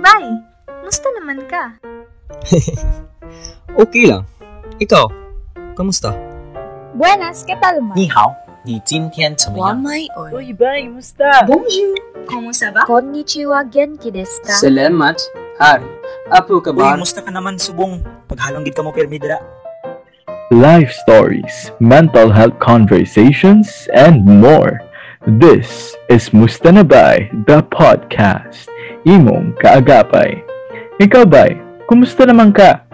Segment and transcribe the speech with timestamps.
[0.00, 0.24] Bay!
[0.84, 1.76] Musta naman ka?
[3.76, 4.24] okay lang.
[4.80, 5.04] Ikaw,
[5.76, 6.16] kamusta?
[6.96, 7.92] Buenas, ¿qué tal, ma?
[7.94, 8.32] 你好，
[8.64, 9.76] 你今天怎么样？
[9.76, 10.30] Wamay oy.
[10.32, 11.44] Uy, bay, musta?
[11.44, 11.92] Bonjour!
[12.24, 12.88] Kumusta ba?
[12.88, 14.56] Konnichiwa, genki desu ka?
[14.56, 15.20] Salamat.
[15.60, 15.84] Hari.
[16.32, 16.96] Apo ka Uy, ba?
[16.96, 18.00] musta ka naman, subong?
[18.28, 19.38] Paghalanggit ka mo pirmi dira.
[20.54, 24.78] life stories, mental health conversations, and more.
[25.26, 28.70] This is Mustanabay, the podcast.
[29.01, 30.45] Imong kaagapay.
[31.01, 31.57] Ikaw bay,
[31.89, 32.85] kumusta naman ka?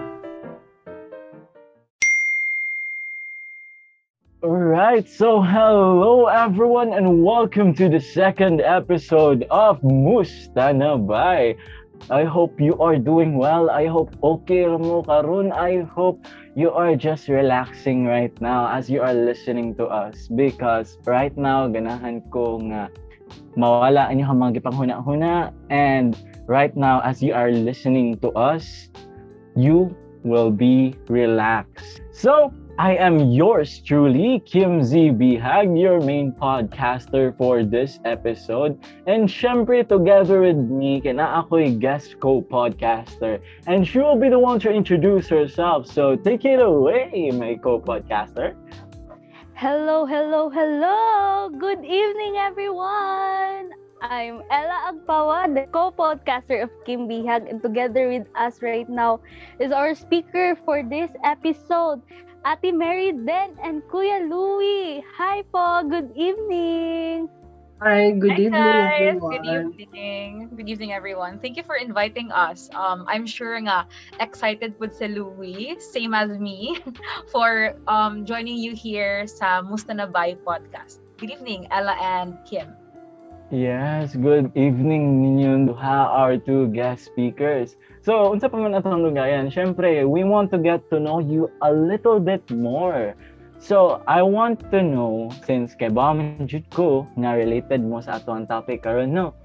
[4.39, 11.59] Alright, so hello everyone and welcome to the second episode of Musta na Bay.
[12.07, 13.67] I hope you are doing well.
[13.67, 15.51] I hope okay mo karon.
[15.51, 16.23] I hope
[16.55, 21.67] you are just relaxing right now as you are listening to us because right now
[21.67, 22.87] ganahan ko nga
[23.57, 28.87] mawala ang inyong mga gipanghuna-huna and right now as you are listening to us
[29.57, 29.89] you
[30.23, 32.01] will be relaxed.
[32.11, 35.09] So, I am yours truly, Kim Z.
[35.17, 38.77] Bihag, your main podcaster for this episode.
[39.07, 43.41] And syempre, together with me, kina ako'y guest co-podcaster.
[43.65, 45.87] And she will be the one to introduce herself.
[45.87, 48.53] So, take it away, my co-podcaster.
[49.57, 51.49] Hello, hello, hello!
[51.49, 53.73] Good evening, everyone!
[54.05, 59.17] I'm Ella Agpawa, the co-podcaster of Kim Bihag, and together with us right now
[59.57, 62.05] is our speaker for this episode,
[62.45, 65.01] Ate Mary Den and Kuya Louie.
[65.17, 67.25] Hi po, good evening!
[67.77, 69.21] Hi, good Hi evening, guys!
[69.21, 69.69] everyone.
[69.77, 70.49] Good evening.
[70.57, 71.37] Good evening everyone.
[71.37, 72.73] Thank you for inviting us.
[72.73, 73.85] Um, I'm sure nga
[74.17, 76.81] excited with si Louie, same as me,
[77.31, 81.05] for um, joining you here sa Musta na Bay podcast.
[81.21, 82.73] Good evening, Ella and Kim.
[83.53, 87.77] Yes, good evening ninyong duha our two guest speakers.
[88.01, 91.69] So, unsa pa man atong lugayan, syempre, we want to get to know you a
[91.69, 93.13] little bit more.
[93.67, 98.15] So, I want to know, since kay ba man jud ko, nga related mo sa
[98.15, 99.35] ato ang topic karon no?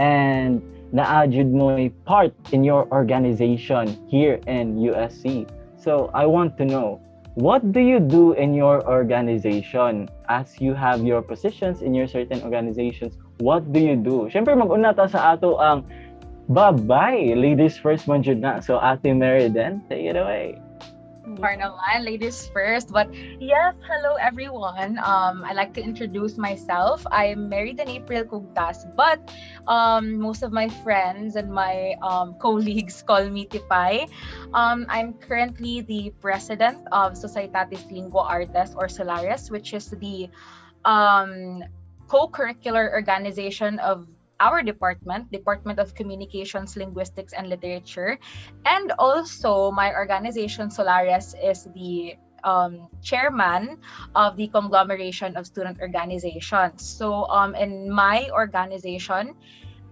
[0.00, 0.64] And
[0.96, 5.44] naajud mo a part in your organization here in USC.
[5.76, 7.04] So, I want to know,
[7.36, 12.40] what do you do in your organization as you have your positions in your certain
[12.48, 13.20] organizations?
[13.44, 14.32] What do you do?
[14.32, 15.84] Siyempre, mag-una ta sa ato ang
[16.48, 17.36] bye-bye.
[17.36, 18.56] Ladies first man jud na.
[18.64, 20.64] So, Ate Mary then, take it away.
[21.26, 22.94] For naman, ladies first.
[22.94, 23.10] But
[23.42, 24.94] yes, hello everyone.
[25.02, 27.02] Um, I like to introduce myself.
[27.10, 29.18] I'm married in April Kugtas, but
[29.66, 34.06] um, most of my friends and my um, colleagues call me Tipay.
[34.54, 40.30] Um, I'm currently the president of Societatis Lingua Artes or Solaris, which is the
[40.86, 41.58] um,
[42.06, 44.06] co-curricular organization of
[44.40, 48.18] our department, Department of Communications, Linguistics, and Literature.
[48.64, 53.78] And also, my organization, Solaris, is the um, chairman
[54.14, 56.84] of the conglomeration of student organizations.
[56.84, 59.34] So, um, in my organization,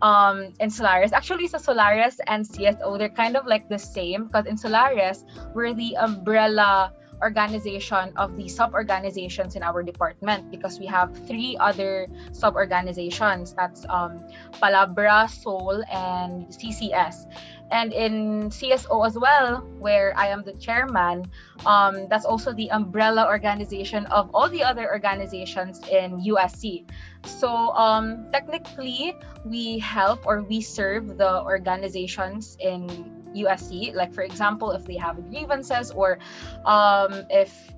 [0.02, 4.46] um, in Solaris, actually, so Solaris and CSO, they're kind of like the same because
[4.46, 5.24] in Solaris,
[5.54, 6.92] we're the umbrella
[7.24, 14.20] organization of the sub-organizations in our department because we have three other sub-organizations that's um,
[14.60, 17.24] Palabra, Soul, and CCS.
[17.72, 21.24] And in CSO as well, where I am the chairman,
[21.64, 26.84] um, that's also the umbrella organization of all the other organizations in USC.
[27.24, 29.16] So um, technically,
[29.48, 33.94] we help or we serve the organizations in USC.
[33.94, 36.18] Like for example, if they have grievances or
[36.64, 37.74] um, if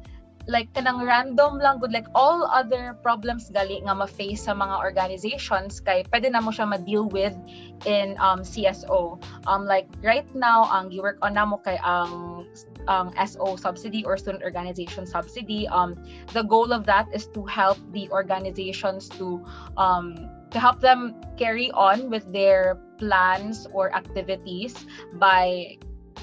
[0.47, 5.83] like kanang random lang good like all other problems gali nga ma-face sa mga organizations
[5.83, 7.35] kay pwede na mo siya ma-deal with
[7.85, 9.19] in um, CSO.
[9.51, 12.47] Um, like right now, ang gi-work on namo kay ang
[12.87, 15.67] ang SO subsidy or student organization subsidy.
[15.67, 15.99] Um,
[16.31, 19.43] the goal of that is to help the organizations to
[19.75, 20.15] um,
[20.55, 24.75] to help them carry on with their plans or activities
[25.17, 25.77] by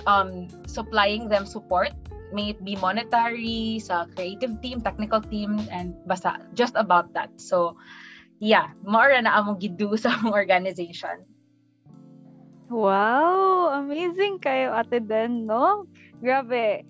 [0.06, 1.94] um, supplying them support
[2.34, 7.78] may it be monetary sa creative team technical team and basta just about that so
[8.42, 11.22] yeah more na among gidu sa among organization
[12.74, 13.70] Wow!
[13.86, 15.86] Amazing kayo, Ate Den, no?
[16.25, 16.81] Grabe.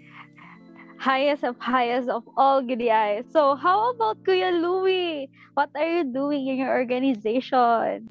[0.96, 3.28] Highest of highest of all gidi ay.
[3.36, 5.28] So, how about Kuya Louie?
[5.60, 8.08] What are you doing in your organization?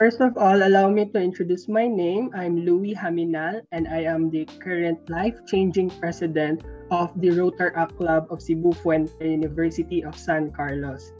[0.00, 2.32] First of all, allow me to introduce my name.
[2.32, 8.40] I'm Louis Haminal, and I am the current life-changing president of the Rotaract Club of
[8.40, 11.12] Cebu Fuente University of San Carlos.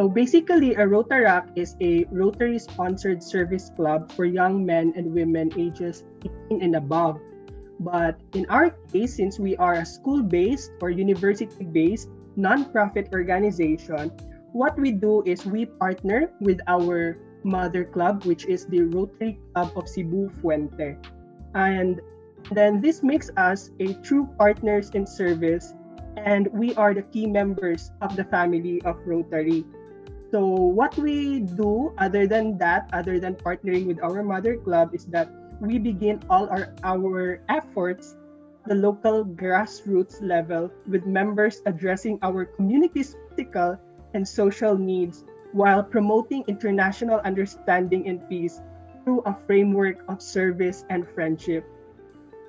[0.00, 5.52] So basically, a Rotaract is a Rotary sponsored service club for young men and women
[5.60, 6.08] ages
[6.48, 7.20] 18 and above.
[7.84, 12.08] But in our case, since we are a school based or university based
[12.40, 14.08] nonprofit organization,
[14.56, 19.72] what we do is we partner with our mother club, which is the Rotary Club
[19.76, 20.96] of Cebu Fuente.
[21.54, 22.00] And
[22.50, 25.74] then this makes us a true partners in service,
[26.16, 29.64] and we are the key members of the family of Rotary.
[30.30, 35.04] So what we do other than that, other than partnering with our mother club, is
[35.12, 35.28] that
[35.60, 38.16] we begin all our, our efforts
[38.66, 43.78] the local grassroots level with members addressing our community's physical
[44.14, 48.60] and social needs while promoting international understanding and peace
[49.04, 51.64] through a framework of service and friendship.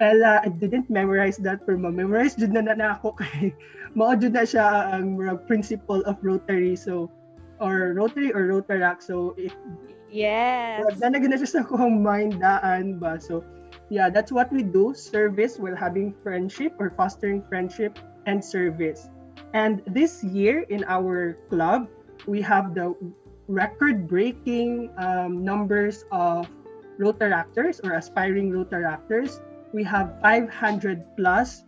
[0.02, 3.54] Ella, I didn't memorize that pero ma-memorize jud na na ako kay
[3.94, 5.16] mao jud na siya ang
[5.46, 6.76] principle of Rotary.
[6.76, 7.14] So
[7.64, 9.04] or Rotary or Rotaract.
[9.04, 9.56] So, it,
[10.12, 10.84] yes.
[11.00, 13.16] Na na siya sa akong mind daan ba.
[13.20, 13.48] So,
[13.88, 14.92] yeah, that's what we do.
[14.92, 17.98] Service while having friendship or fostering friendship
[18.28, 19.08] and service.
[19.56, 21.88] And this year in our club,
[22.26, 22.96] we have the
[23.48, 26.48] record-breaking um, numbers of
[27.00, 29.42] Rotaractors or aspiring Rotaractors.
[29.74, 31.64] We have 500 plus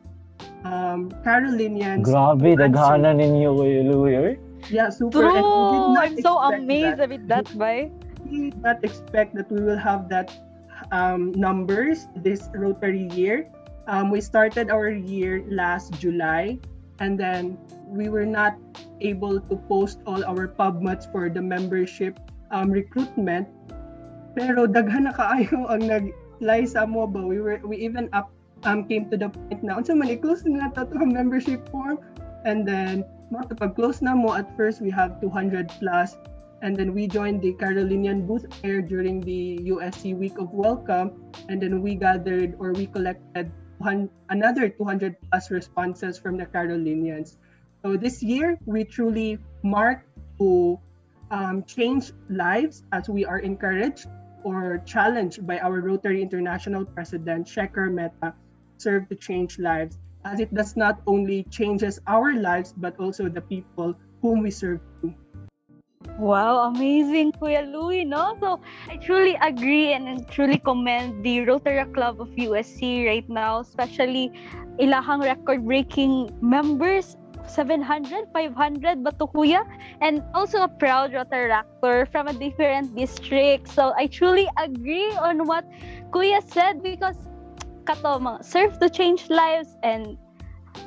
[0.63, 2.05] um, Carolinians.
[2.05, 4.37] Grabe, daghanan ninyo kayo, Louie.
[4.69, 5.21] Yeah, super.
[5.21, 5.97] True.
[5.97, 7.09] I'm so amazed that.
[7.09, 7.91] with that, by.
[8.25, 10.33] We did not expect that we will have that
[10.89, 13.45] um, numbers this Rotary year.
[13.85, 16.57] Um, we started our year last July,
[16.99, 17.57] and then
[17.87, 18.55] we were not
[19.01, 22.19] able to post all our PubMats for the membership
[22.51, 23.47] um, recruitment.
[24.35, 27.23] Pero daghan na kaayo ang nag-apply sa mo ba?
[27.23, 28.31] We were we even up
[28.67, 31.99] um, came to the point na unsa man i-close na to membership form
[32.43, 33.03] and then
[33.33, 36.17] Pag-close na mo, at first we have 200 plus.
[36.61, 41.11] And then we joined the Carolinian booth air during the USC Week of Welcome.
[41.49, 43.51] And then we gathered or we collected
[44.29, 47.37] another 200 plus responses from the Carolinians.
[47.83, 50.05] So this year, we truly mark
[50.39, 50.79] to
[51.31, 54.07] um, change lives as we are encouraged
[54.43, 58.33] or challenged by our Rotary International President, Shekhar Mehta,
[58.77, 63.41] serve to change lives as it does not only changes our lives but also the
[63.41, 64.81] people whom we serve.
[66.17, 68.37] Wow, amazing, Kuya Louie, no?
[68.39, 74.31] So, I truly agree and truly commend the Rotary Club of USC right now, especially
[74.79, 77.17] ilahang record-breaking members
[77.47, 79.61] 700, 500 ba to kuya?
[80.01, 83.69] And also a proud Rotaractor from a different district.
[83.69, 85.65] So I truly agree on what
[86.11, 87.17] kuya said because
[87.85, 90.17] kato mga serve to change lives and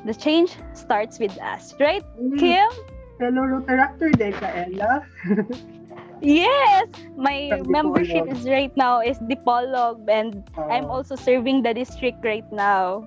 [0.05, 1.75] the change starts with us.
[1.79, 2.39] Right, mm.
[2.39, 2.71] Kim?
[3.19, 5.03] Fellow Rotaractor din ka, Ella.
[6.23, 6.87] yes!
[7.19, 12.47] My membership is right now is Dipolog and uh, I'm also serving the district right
[12.55, 13.03] now.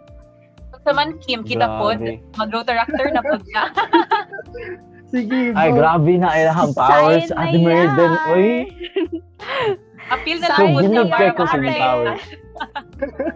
[0.84, 1.96] Sa man, Kim, kita po,
[2.36, 3.64] mag-Rotaractor na po ka.
[5.12, 7.28] Sige, Ay, grabe na ilahang powers.
[7.36, 8.72] Ate Meriden, uy.
[10.08, 10.72] Appeal na lang
[11.36, 12.24] po sa powers.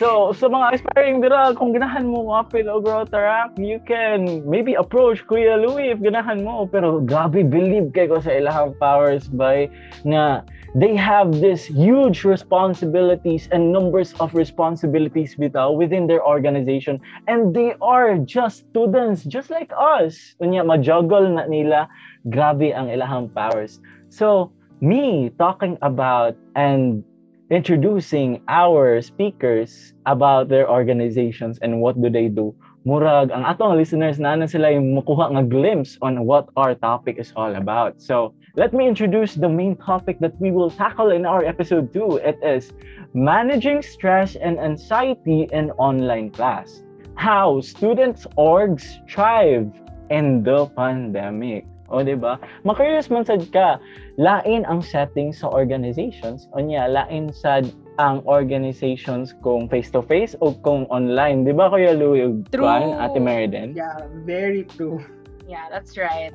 [0.00, 5.24] so, sa mga aspiring dira, kung ganahan mo mga o Rotaract, you can maybe approach
[5.26, 6.68] Kuya Louie if ganahan mo.
[6.68, 9.68] Pero grabe, believe kay ko sa ilahang powers by
[10.04, 10.42] na
[10.74, 17.00] they have this huge responsibilities and numbers of responsibilities bitaw within their organization.
[17.26, 20.38] And they are just students just like us.
[20.38, 21.90] Unya ma-juggle na nila.
[22.30, 23.82] Grabe ang ilahang powers.
[24.10, 27.04] So me talking about and
[27.50, 32.54] introducing our speakers about their organizations and what do they do.
[32.86, 37.20] Murag, ang atong listeners na na sila yung makuha nga glimpse on what our topic
[37.20, 38.00] is all about.
[38.00, 42.24] So, let me introduce the main topic that we will tackle in our episode 2.
[42.24, 42.72] It is
[43.12, 46.80] managing stress and anxiety in online class.
[47.20, 49.68] How students orgs thrive
[50.08, 51.66] in the pandemic.
[51.90, 52.38] O, di ba?
[52.62, 53.82] Makurious man sad ka,
[54.14, 56.46] lain ang setting sa organizations.
[56.54, 57.66] O niya, lain sad
[57.98, 61.42] ang organizations kung face-to-face o kung online.
[61.42, 62.40] Di ba, Kuya Louie?
[62.54, 62.64] True.
[62.64, 63.74] Kwan, Ate Meriden?
[63.74, 65.02] Yeah, very true.
[65.50, 66.30] Yeah, that's right.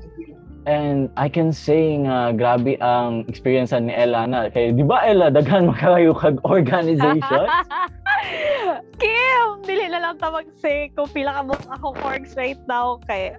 [0.68, 5.30] And I can say nga grabe ang experience ni Ella na kay di ba Ella
[5.30, 7.22] daghan makayo kag organization?
[9.02, 13.38] Kim, dili na lang ta mag-say kung pila ka mo ako orgs right now kay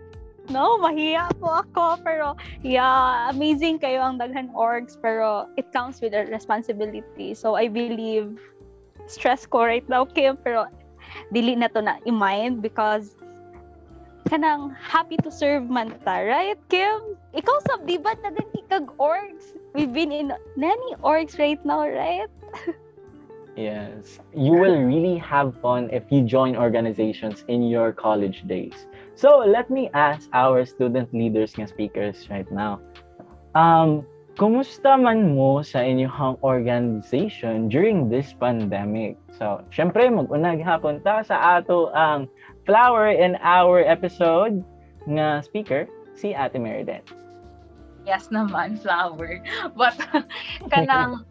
[0.51, 2.03] no, mahiya po ako.
[2.03, 4.99] Pero, yeah, amazing kayo ang daghan orgs.
[5.01, 7.35] Pero, it comes with a responsibility.
[7.35, 8.39] So, I believe,
[9.07, 10.37] stress ko right now, Kim.
[10.41, 10.67] Pero,
[11.33, 13.17] dili na to na i-mind because
[14.27, 17.15] kanang happy to serve man ta, right, Kim?
[17.31, 19.55] Ikaw sab di ba na din kag orgs?
[19.75, 22.31] We've been in many orgs right now, right?
[23.57, 24.21] Yes.
[24.37, 28.77] You will really have fun if you join organizations in your college days.
[29.17, 32.85] So, let me ask our student leaders nga speakers right now.
[33.57, 34.05] Um,
[34.37, 39.17] kumusta man mo sa inyong organization during this pandemic?
[39.33, 42.29] So, syempre, mag-unag hapon ta sa ato ang
[42.69, 44.61] flower in our episode
[45.09, 47.01] nga speaker, si Ate Meriden.
[48.05, 49.41] Yes naman, flower.
[49.73, 49.97] But
[50.73, 51.25] kanang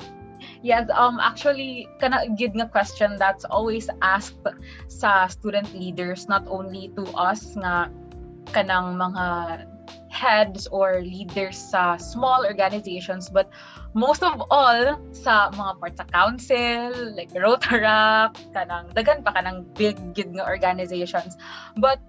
[0.65, 4.41] Yes, um actually kana gid nga question that's always asked
[4.89, 7.93] sa student leaders not only to us nga
[8.49, 9.25] kanang mga
[10.09, 13.45] heads or leaders sa small organizations but
[13.93, 20.01] most of all sa mga part sa council like Rotaract kanang dagan pa kanang big
[20.17, 21.37] gid nga organizations.
[21.77, 22.01] But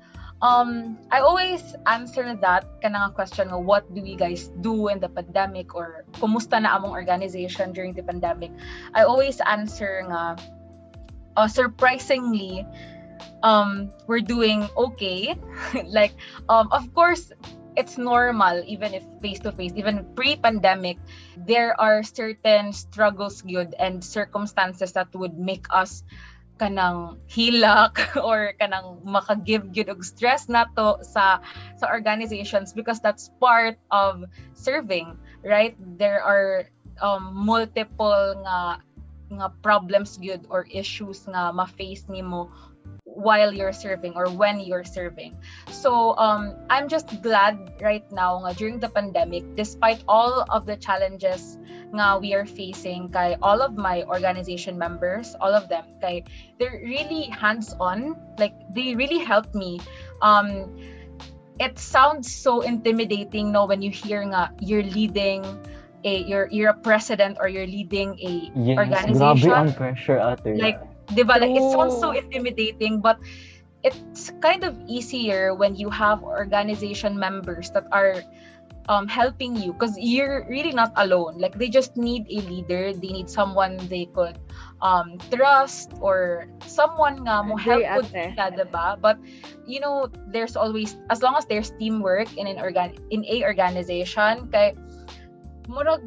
[0.46, 5.10] um I always answer that kanang question nga what do we guys do in the
[5.10, 8.54] pandemic or kumusta na among organization during the pandemic?
[8.94, 10.38] I always answer nga
[11.34, 12.62] uh, surprisingly
[13.42, 15.34] um we're doing okay.
[15.98, 16.14] Like
[16.46, 17.34] um of course
[17.76, 20.96] it's normal even if face to face even pre-pandemic
[21.36, 26.00] there are certain struggles good and circumstances that would make us
[26.56, 31.40] kanang hilak or kanang makagive gyud og stress nato sa
[31.76, 34.24] sa organizations because that's part of
[34.56, 35.78] serving right?
[35.78, 36.66] There are
[37.00, 38.82] um, multiple nga
[39.26, 42.50] nga problems gyud or issues nga ma-face nimo
[43.16, 45.34] while you're serving or when you're serving.
[45.72, 50.76] So um, I'm just glad right now nga during the pandemic, despite all of the
[50.76, 51.56] challenges
[51.96, 56.28] nga we are facing kay all of my organization members, all of them, kay
[56.60, 58.20] they're really hands-on.
[58.36, 59.80] Like they really helped me.
[60.20, 60.76] Um,
[61.56, 65.40] it sounds so intimidating no when you hear nga you're leading
[66.04, 70.52] a you're you're a president or you're leading a Yes, organization grabe ang pressure ate.
[70.60, 70.76] like
[71.14, 73.18] diba like it sounds so intimidating but
[73.84, 78.18] it's kind of easier when you have organization members that are
[78.88, 83.10] um, helping you because you're really not alone like they just need a leader they
[83.10, 84.38] need someone they could
[84.82, 88.06] um, trust or someone nga mo help ate.
[88.10, 88.98] sila, diba?
[89.00, 89.18] but
[89.66, 94.46] you know there's always as long as there's teamwork in an organ in a organization
[94.50, 94.74] kay
[95.66, 96.02] murag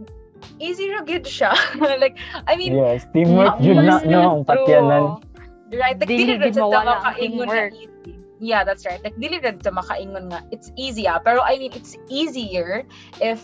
[0.60, 1.52] easy ra gid siya
[2.04, 2.18] like
[2.48, 5.24] I mean yes, teamwork yun na no ang patyanan.
[5.70, 8.18] Right, like Dili gid sa makaingon na easy.
[8.40, 9.04] Yeah, that's right.
[9.04, 11.20] Like dili rin sa makaingon nga it's easy ah.
[11.20, 12.88] Pero I mean it's easier
[13.20, 13.44] if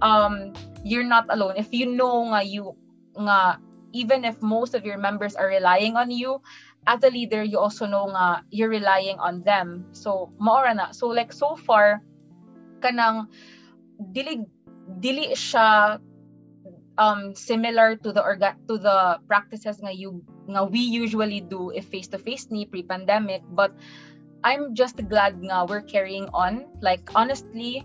[0.00, 1.60] um you're not alone.
[1.60, 2.72] If you know nga you
[3.20, 3.60] nga
[3.92, 6.40] even if most of your members are relying on you
[6.88, 9.84] as a leader, you also know nga you're relying on them.
[9.92, 10.96] So maora na.
[10.96, 12.00] So like so far
[12.80, 13.28] kanang
[14.00, 14.48] dili
[15.04, 16.00] dili siya
[17.00, 21.88] um similar to the orga to the practices nga you nga we usually do if
[21.88, 23.72] face to face ni pre-pandemic but
[24.44, 26.68] I'm just glad nga we're carrying on.
[26.80, 27.84] Like honestly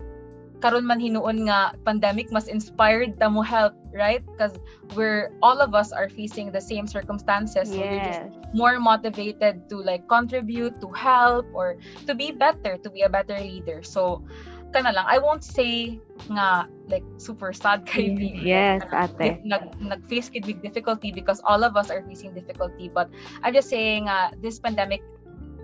[0.64, 4.24] karon man hinuon nga pandemic mas inspired ta mo help right?
[4.24, 4.56] Because
[4.96, 7.68] we're all of us are facing the same circumstances.
[7.72, 8.24] So we're just
[8.56, 11.76] more motivated to like contribute to help or
[12.08, 13.84] to be better to be a better leader.
[13.84, 14.24] So
[14.72, 15.06] kana lang.
[15.06, 19.42] I won't say nga like super sad kay me Yes, ate.
[19.46, 22.88] nag nag-face kid with difficulty because all of us are facing difficulty.
[22.88, 23.10] But
[23.42, 25.02] I'm just saying uh, this pandemic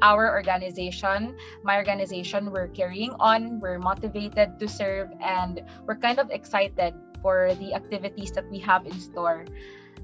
[0.02, 3.60] our organization my organization we're carrying on.
[3.62, 8.86] We're motivated to serve and we're kind of excited for the activities that we have
[8.86, 9.46] in store.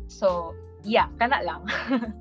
[0.07, 0.55] So
[0.87, 1.63] yeah kana lang.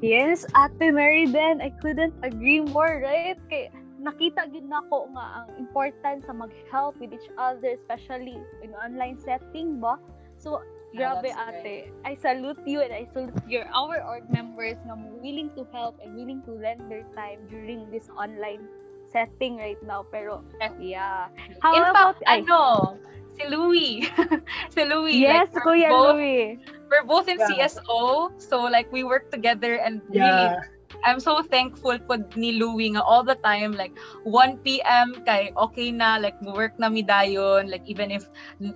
[0.00, 3.38] Yes, Ate Mary then I couldn't agree more, right?
[3.50, 3.70] Kay
[4.02, 9.78] nakita gid nako nga ang importance sa mag-help with each other especially in online setting
[9.78, 9.96] ba.
[10.36, 10.60] So
[10.92, 11.88] Yeah, grabe that's ate.
[12.04, 14.92] I salute you and I salute your our org members na
[15.24, 18.68] willing to help and willing to lend their time during this online
[19.08, 20.04] setting right now.
[20.12, 20.44] Pero
[20.76, 21.32] yeah.
[21.64, 22.96] How in about fact ay, ano
[23.38, 24.04] si Louie
[24.74, 26.60] si Louie Yes, like, we're Kuya both, Louie.
[26.92, 27.48] we're both in Yeah.
[27.48, 30.60] CSO so like we work together and really Yeah.
[31.04, 33.92] I'm so thankful po ni Louie nga all the time like
[34.24, 35.16] 1 p.m.
[35.24, 38.28] kay okay na like work na mi dayon like even if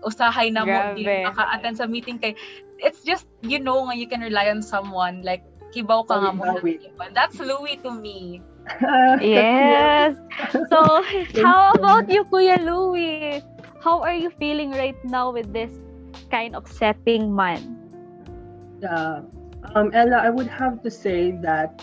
[0.05, 2.35] usahay na mo di maka-attend sa meeting kay
[2.81, 6.45] it's just you know nga you can rely on someone like kibaw ka nga mo
[7.13, 8.41] that's Louie to me
[9.23, 10.19] Yes.
[10.69, 11.03] So,
[11.43, 13.43] how about you, Kuya Louie?
[13.81, 15.71] How are you feeling right now with this
[16.31, 17.79] kind of setting, man?
[18.83, 19.23] Yeah.
[19.75, 21.83] Um, Ella, I would have to say that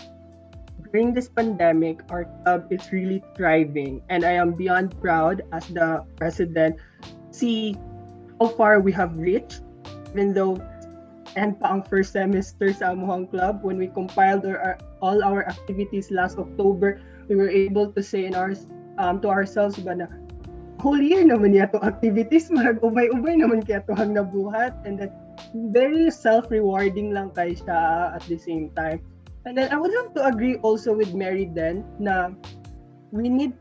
[0.94, 6.06] during this pandemic, our club is really thriving, and I am beyond proud as the
[6.14, 6.78] president.
[7.34, 7.74] See
[8.38, 9.66] how far we have reached,
[10.14, 10.62] even though
[11.34, 16.38] and pa first semester sa amuhang club when we compiled our, all our activities last
[16.38, 18.54] October we were able to say in our
[19.02, 20.06] um, to ourselves ba na
[20.78, 25.10] whole year naman niya to activities mag ubay-ubay naman kaya to hang nabuhat and then
[25.74, 29.02] very self-rewarding lang kay siya at the same time
[29.44, 32.32] and then I would have to agree also with Mary then na
[33.12, 33.52] we need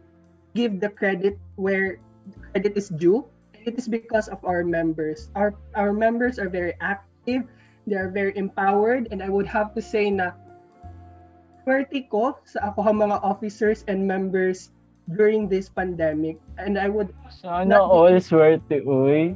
[0.56, 2.00] give the credit where
[2.52, 3.26] credit is due.
[3.66, 5.30] It is because of our members.
[5.36, 7.48] Our our members are very active.
[7.88, 9.08] They are very empowered.
[9.12, 10.36] And I would have to say na
[11.64, 14.72] swerte ko sa ako ang mga officers and members
[15.16, 16.40] during this pandemic.
[16.60, 19.36] And I would Sana all swerte, uy.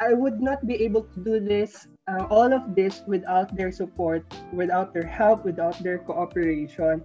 [0.00, 4.26] I would not be able to do this uh, all of this without their support
[4.50, 6.98] without their help without their cooperation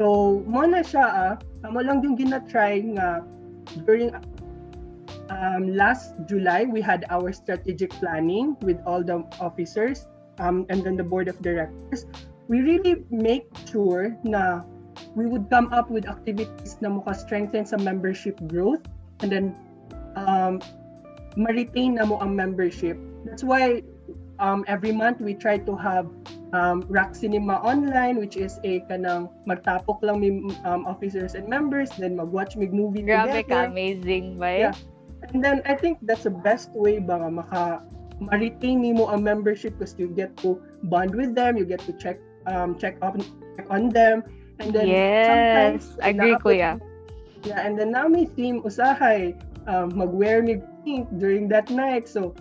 [0.00, 1.32] so mo na siya ah
[1.68, 3.20] amo lang yung gina-try nga
[3.84, 4.08] during
[5.30, 10.06] um, last July, we had our strategic planning with all the officers
[10.38, 12.06] um, and then the board of directors.
[12.48, 14.62] We really make sure na
[15.14, 18.82] we would come up with activities na muka strengthen sa membership growth
[19.22, 19.46] and then
[20.18, 20.58] um,
[21.38, 22.98] ma-retain na mo ang membership.
[23.22, 23.86] That's why
[24.40, 26.08] um, every month we try to have
[26.56, 30.30] um, Rock Cinema Online which is a kanang magtapok lang mi
[30.64, 33.68] um, officers and members then mag-watch mig movie Grabe together.
[33.68, 34.72] ka, amazing, ba?
[34.72, 34.74] Yeah.
[35.30, 37.62] And then I think that's the best way ba nga maka
[38.20, 40.56] ma-retain mo ang membership because you get to
[40.88, 42.16] bond with them, you get to check
[42.48, 43.14] um check up
[43.56, 44.24] check on them
[44.64, 46.70] and then Yes, sometimes agree naabot- kuya.
[47.44, 49.36] Yeah, and then now may theme usahay
[49.68, 52.08] um mag-wear mig pink during that night.
[52.08, 52.32] So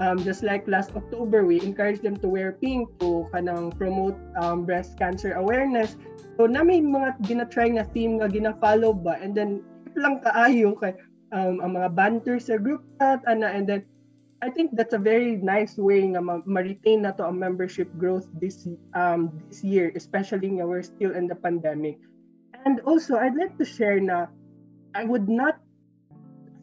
[0.00, 4.64] um just like last October we encourage them to wear pink to kanang promote um
[4.64, 5.94] breast cancer awareness.
[6.40, 9.60] So na may mga gina-try nga theme nga gina-follow ba and then
[9.94, 10.96] lang kaayo kay
[11.36, 13.84] um, ang mga banter sa group chat ana and then
[14.40, 18.24] I think that's a very nice way nga ma- ma-retain na to ang membership growth
[18.40, 18.64] this
[18.96, 22.00] um this year especially nga we're still in the pandemic.
[22.64, 24.32] And also I'd like to share na
[24.96, 25.60] I would not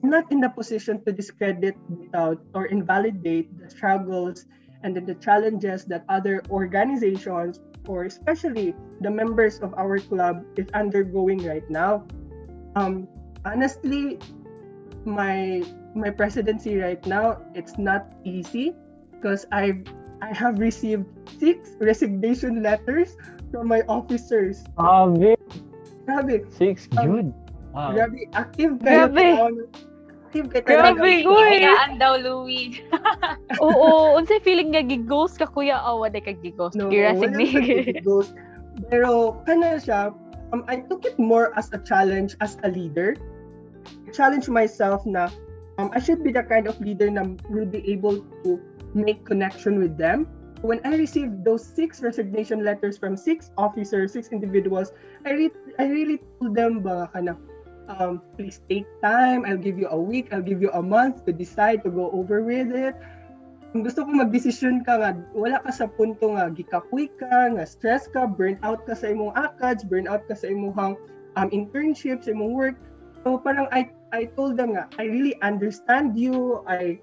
[0.03, 4.45] not in the position to discredit without or invalidate the struggles
[4.83, 11.39] and the challenges that other organizations or especially the members of our club is undergoing
[11.45, 12.05] right now.
[12.75, 13.07] Um,
[13.45, 14.19] honestly,
[15.05, 15.63] my
[15.95, 18.75] my presidency right now it's not easy
[19.11, 19.81] because I've
[20.21, 21.05] I have received
[21.39, 23.15] six resignation letters
[23.51, 24.63] from my officers.
[24.77, 25.37] Grabe.
[26.05, 26.53] Grabe.
[26.53, 27.33] Six, Um, good.
[27.77, 27.93] Wow.
[27.93, 29.05] Grabe, active kayo.
[29.13, 29.25] Grabe.
[30.25, 30.65] Active kayo.
[30.65, 31.61] Grabe, uy.
[31.61, 32.81] Kayaan daw, Louie.
[33.63, 36.73] Oo, unsay feeling nga gighost ka kuya o wala ka gighost?
[36.73, 38.01] No, Gi-resignate.
[38.01, 38.33] wala ghost.
[38.89, 40.09] Pero kana siya,
[40.57, 43.13] um, I took it more as a challenge as a leader.
[43.85, 45.29] I challenge myself na
[45.77, 48.57] um, I should be the kind of leader na will be able to
[48.97, 50.25] make connection with them.
[50.65, 54.89] When I received those six resignation letters from six officers, six individuals,
[55.21, 57.37] I, re- I really told them ba kana,
[57.87, 59.45] um, please take time.
[59.47, 60.31] I'll give you a week.
[60.31, 62.95] I'll give you a month to decide to go over with it.
[63.75, 68.07] Kung gusto ko magdesisyon ka nga, wala ka sa punto nga, gikapoy ka, nga stress
[68.07, 70.95] ka, burn out ka sa imong akads, burn out ka sa imong
[71.35, 72.77] um, internship, sa imong work.
[73.27, 76.63] So parang I I told them nga, I really understand you.
[76.63, 76.95] I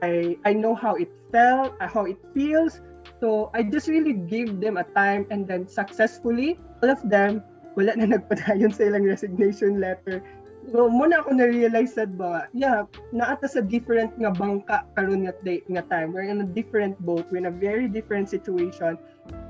[0.00, 2.80] I I know how it felt, uh, how it feels.
[3.20, 7.44] So I just really gave them a time and then successfully, all of them,
[7.76, 10.24] wala na nagpadayon sa ilang resignation letter.
[10.72, 15.62] So muna ako na-realize sad ba, yeah, naata sa different nga bangka karon nga, day,
[15.70, 16.10] nga time.
[16.10, 17.30] We're in a different boat.
[17.30, 18.98] We're in a very different situation.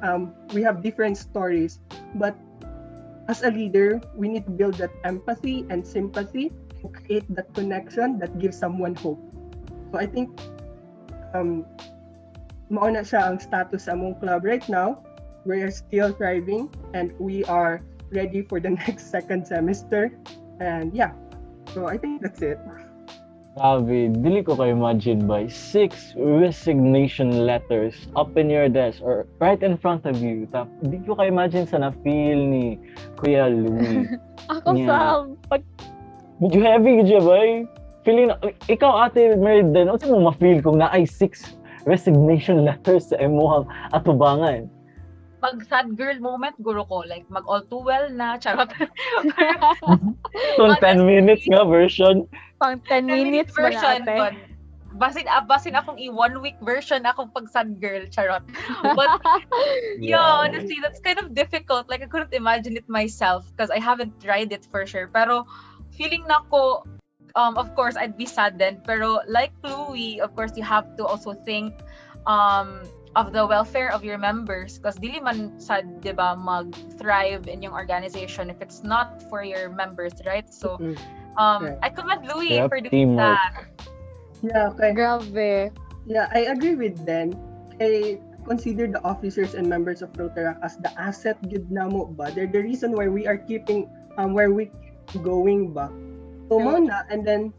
[0.05, 1.81] Um, we have different stories.
[2.21, 2.37] But
[3.33, 6.53] as a leader, we need to build that empathy and sympathy
[6.85, 9.23] and create that connection that gives someone hope.
[9.93, 10.37] So I think
[11.33, 11.65] um,
[12.69, 15.01] mauna siya ang status among club right now.
[15.49, 17.81] We are still thriving and we are
[18.13, 20.13] ready for the next second semester.
[20.61, 21.13] And yeah,
[21.75, 22.59] so I think that's it.
[23.57, 29.65] Grabe, dili ko kayo imagine by six resignation letters up in your desk or right
[29.65, 30.45] in front of you.
[30.53, 32.77] Tap, di ko kayo imagine sa na-feel ni
[33.17, 34.05] Kuya Louie.
[34.53, 34.89] Ako Yeah.
[34.93, 34.97] sa
[35.49, 35.65] pag
[36.37, 37.65] Medyo heavy ka boy.
[38.05, 38.37] Feeling na,
[38.69, 41.57] ikaw ate married din, ano mo ma-feel kung na ay six
[41.89, 43.65] resignation letters sa emuhang
[43.97, 44.69] atubangan?
[45.37, 48.73] Pag sad girl moment, guro ko, like, mag all too well na, charot.
[50.57, 52.25] Itong 10 minutes nga version.
[52.61, 54.17] pang 10 minutes ba na version, ate?
[54.17, 54.35] but
[54.97, 58.41] basin ah, basin akong i one week version akong pag sad girl charot
[58.97, 59.21] but
[60.01, 64.17] yeah honestly that's kind of difficult like I couldn't imagine it myself because I haven't
[64.25, 65.45] tried it for sure pero
[65.93, 66.89] feeling na ko
[67.37, 71.37] um of course I'd be saddened pero like Louie of course you have to also
[71.45, 71.77] think
[72.25, 76.69] um of the welfare of your members because dili man sad 'di ba mag
[77.01, 80.77] thrive in yung organization if it's not for your members right so
[81.41, 81.81] um Right.
[81.81, 83.41] I commend Louie Yep, for doing teamwork.
[83.41, 83.65] that
[84.45, 84.93] Yeah, okay.
[84.93, 85.73] Grabe.
[86.05, 87.35] Yeah, I agree with Dan.
[87.81, 92.31] I consider the officers and members of Rotaract as the asset gid namo ba.
[92.31, 93.89] They're the reason why we are keeping
[94.21, 94.71] um where we
[95.09, 95.89] keep going ba.
[96.53, 97.51] So mo na and then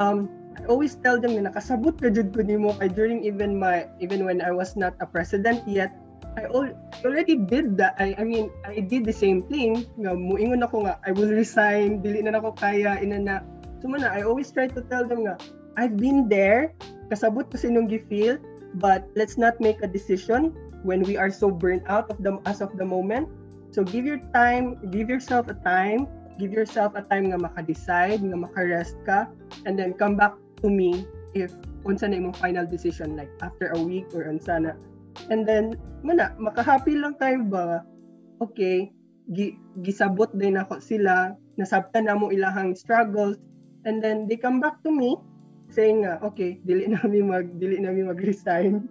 [0.00, 0.26] um
[0.58, 4.28] I always tell them na nakasabot ka jud ko nimo kay during even my even
[4.28, 5.92] when I was not a president yet
[6.36, 7.96] I al- already did that.
[8.00, 9.84] I, I mean, I did the same thing.
[10.00, 13.36] Nga, muingon ako nga, I will resign, dili na nako kaya, ina na.
[13.84, 15.36] So na, I always try to tell them nga,
[15.76, 16.72] I've been there,
[17.12, 18.40] kasabot ko sinong gi-feel,
[18.80, 20.56] but let's not make a decision
[20.88, 23.28] when we are so burnt out of the as of the moment.
[23.72, 26.08] So give your time, give yourself a time,
[26.40, 29.28] give yourself a time nga maka-decide, nga maka-rest ka,
[29.68, 30.32] and then come back
[30.62, 31.52] to me if
[31.84, 34.72] unsa na imong final decision like after a week or unsa na.
[35.28, 37.84] And then mana maka-happy lang tayo ba?
[38.40, 38.90] Okay,
[39.30, 43.38] gi, gisabot din ako sila, nasabtan na mo ilahang struggles,
[43.86, 45.14] and then they come back to me
[45.70, 48.86] saying nga, okay, dili nami mag dili nami mag-resign.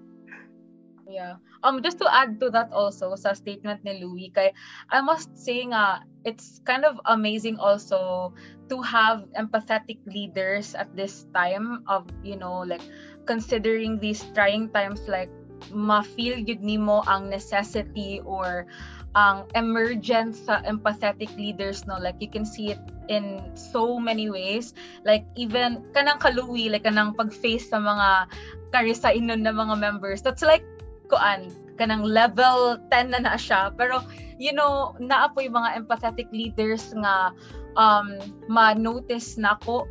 [1.06, 1.38] Yeah.
[1.64, 4.50] Um just to add to that also sa statement ni Louie kay
[4.90, 8.34] I must say nga it's kind of amazing also
[8.70, 12.84] to have empathetic leaders at this time of you know like
[13.30, 15.30] considering these trying times like
[15.70, 18.66] ma-feel yun nimo ang necessity or
[19.14, 22.00] ang emergence sa empathetic leaders no?
[22.00, 24.74] Like you can see it in so many ways.
[25.04, 28.32] Like even kanang kaluwi like kanang pag-face sa mga
[28.72, 30.64] karisainon na mga members that's like
[31.12, 33.76] kuan kanang level 10 na na siya.
[33.76, 34.00] Pero
[34.40, 37.36] you know naa po mga empathetic leaders nga
[37.76, 38.16] um
[38.48, 39.84] ma-notice nako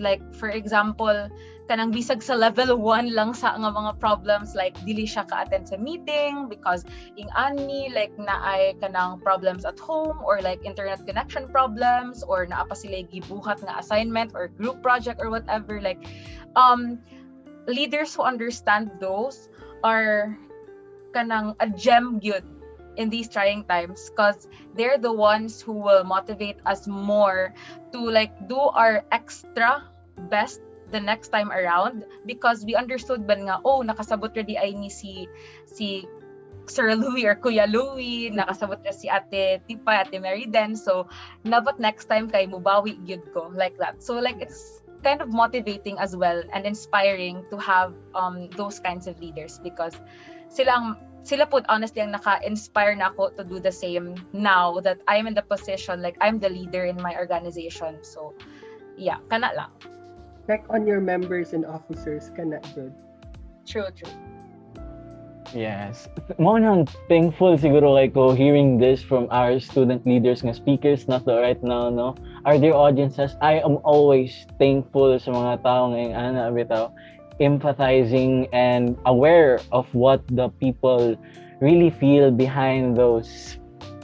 [0.00, 1.28] like for example
[1.70, 5.78] kanang bisag sa level 1 lang sa nga mga problems like dili siya ka-attend sa
[5.78, 6.82] meeting because
[7.14, 12.66] ing ani like naay kanang problems at home or like internet connection problems or naa
[12.66, 15.78] pa sila gibuhat nga assignment or group project or whatever.
[15.78, 16.02] Like
[16.58, 16.98] um
[17.70, 19.46] leaders who understand those
[19.86, 20.34] are
[21.12, 22.44] kanang a gem gyud
[22.96, 27.54] in these trying times because they're the ones who will motivate us more
[27.92, 29.82] to like do our extra
[30.28, 34.90] best the next time around because we understood ba nga oh nakasabot ready ay ni
[34.90, 35.30] si
[35.66, 36.04] si
[36.70, 40.78] Sir Louie or Kuya Louie, nakasabot na si Ate Tipa, Ate Mary Den.
[40.78, 41.10] So,
[41.42, 43.98] nabat next time kay mubawi gyud ko like that.
[43.98, 49.08] So like it's kind of motivating as well and inspiring to have um those kinds
[49.10, 49.96] of leaders because
[50.50, 55.30] silang sila po honestly ang naka-inspire na ako to do the same now that I'm
[55.30, 58.02] in the position like I'm the leader in my organization.
[58.02, 58.34] So
[58.98, 59.72] yeah, kana lang.
[60.50, 62.92] Check on your members and officers kana good.
[63.68, 64.10] True, true.
[65.54, 66.06] Yes.
[66.38, 71.18] Mo nang thankful siguro kay ko hearing this from our student leaders nga speakers na
[71.26, 72.14] to right now, no?
[72.46, 76.94] Our dear audiences, I am always thankful sa mga tao ngayong ana bitaw
[77.40, 81.16] empathizing and aware of what the people
[81.60, 83.58] really feel behind those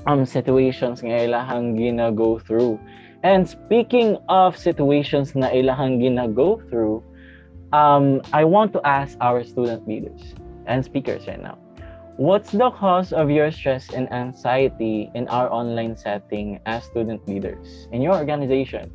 [0.07, 2.79] um situations nga ilahang gina go through.
[3.23, 7.03] And speaking of situations na ilahang gina go through,
[7.73, 10.35] um, I want to ask our student leaders
[10.67, 11.59] and speakers right now.
[12.17, 17.89] What's the cause of your stress and anxiety in our online setting as student leaders
[17.93, 18.89] in your organization?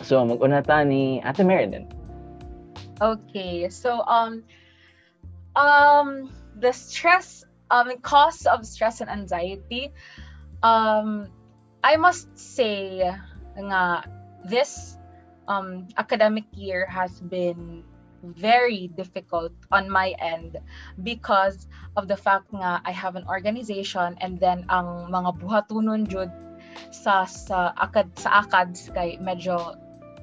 [0.00, 1.88] So, mag-una ta ni Ate Meriden.
[2.96, 4.42] Okay, so um
[5.52, 9.92] um the stress um cause of stress and anxiety
[10.62, 11.28] um
[11.84, 13.04] I must say
[13.52, 14.00] nga
[14.48, 14.96] this
[15.44, 17.84] um academic year has been
[18.24, 20.56] very difficult on my end
[21.04, 21.68] because
[22.00, 26.32] of the fact nga I have an organization and then ang mga buhatunon jud
[26.88, 29.76] sa sa akad sa akads kay medyo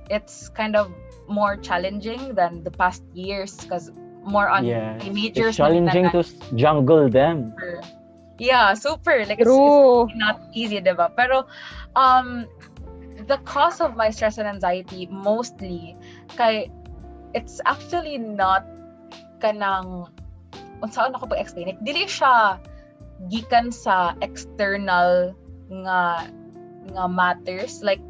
[0.09, 0.89] it's kind of
[1.27, 3.91] more challenging than the past years because
[4.23, 5.03] more on Yes.
[5.11, 7.51] majors It's challenging to s- jungle them.
[7.55, 7.81] super.
[8.39, 9.23] Yeah, super.
[9.25, 10.09] Like it's, True.
[10.09, 11.11] it's not easy, diba?
[11.15, 11.45] Pero
[11.95, 12.47] um
[13.27, 15.95] the cause of my stress and anxiety mostly
[16.35, 16.67] kay
[17.31, 18.65] it's actually not
[19.39, 20.09] kanang
[20.83, 22.59] unsaon ako pag-explain it dili siya
[23.31, 25.31] gikan sa external
[25.71, 26.27] nga
[26.91, 28.01] nga matters like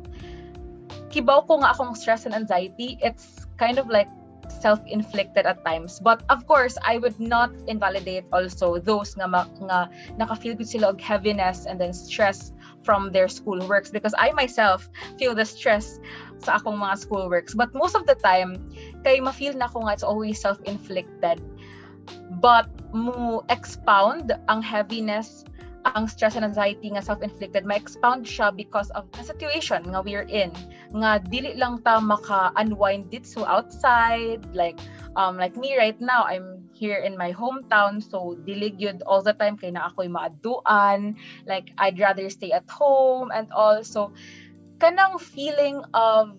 [1.13, 4.09] kibaw ko nga akong stress and anxiety it's kind of like
[4.49, 5.99] self-inflicted at times.
[5.99, 10.95] But of course, I would not invalidate also those nga, ma, nga naka-feel good sila
[10.95, 12.51] og heaviness and then stress
[12.83, 15.99] from their school works because I myself feel the stress
[16.43, 17.53] sa akong mga school works.
[17.53, 18.59] But most of the time,
[19.03, 21.39] kay ma-feel na ko nga it's always self-inflicted.
[22.43, 25.47] But mo expound ang heaviness
[25.85, 30.51] ang stress and anxiety nga self-inflicted ma-expound siya because of the situation nga we're in.
[30.95, 34.79] Nga dili lang ta maka-unwind it so outside like
[35.19, 39.35] um like me right now I'm here in my hometown so dili gyud all the
[39.35, 43.83] time kay na ako'y maaduan like I'd rather stay at home and all.
[43.83, 44.15] So
[44.79, 46.33] kanang feeling of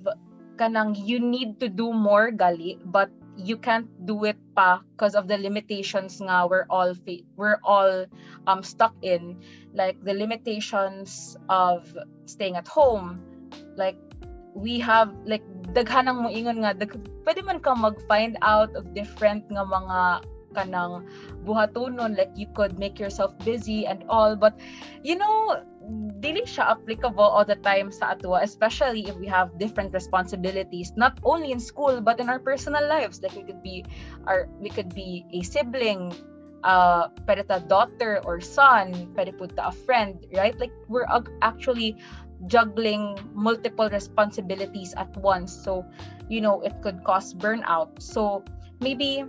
[0.56, 5.26] kanang you need to do more gali but you can't do it pa because of
[5.26, 8.06] the limitations nga we're all fa- we're all
[8.46, 9.38] um stuck in
[9.74, 11.90] like the limitations of
[12.26, 13.18] staying at home.
[13.76, 13.98] Like
[14.54, 15.42] we have like
[15.74, 16.94] daghanang mo ingon nga dag,
[17.26, 20.22] pwede man ka mag-find out of different nga mga
[20.54, 21.02] kanang
[21.42, 24.54] buhatonon like you could make yourself busy and all but
[25.02, 25.58] you know
[26.24, 31.20] dili siya applicable all the time sa atua especially if we have different responsibilities not
[31.24, 33.20] only in school but in our personal lives.
[33.20, 33.84] Like we could be
[34.24, 36.12] our we could be a sibling
[36.64, 40.56] uh pwede ta daughter or son pwede po ta a friend right?
[40.56, 41.08] Like we're
[41.44, 42.00] actually
[42.48, 45.52] juggling multiple responsibilities at once.
[45.52, 45.84] So
[46.32, 48.00] you know it could cause burnout.
[48.00, 48.40] So
[48.80, 49.28] maybe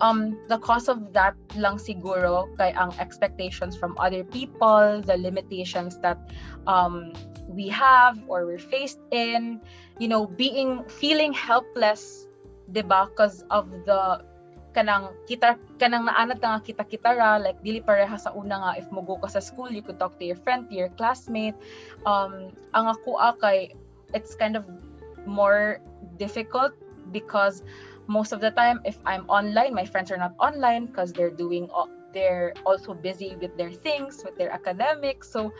[0.00, 6.00] um the cause of that lang siguro kay ang expectations from other people the limitations
[6.00, 6.18] that
[6.64, 7.12] um
[7.50, 9.60] we have or we're faced in.
[10.00, 12.26] You know being feeling helpless
[12.72, 14.24] diba because of the
[14.70, 18.86] kanang kita kanang naanad nga kita kita ra like dili pareha sa una nga if
[18.94, 21.58] mo go ka sa school you could talk to your friend to your classmate.
[22.06, 23.74] Um ang ako kay
[24.14, 24.64] it's kind of
[25.26, 25.82] more
[26.16, 26.72] difficult
[27.10, 27.66] because
[28.06, 31.68] most of the time if i'm online my friends are not online because they're doing
[32.12, 35.30] they're also busy with their things with their academics.
[35.30, 35.52] So